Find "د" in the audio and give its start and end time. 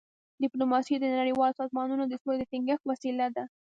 0.99-1.05, 2.07-2.13, 2.39-2.43